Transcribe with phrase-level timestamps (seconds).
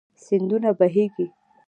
[0.25, 1.25] سيندونه بهيږي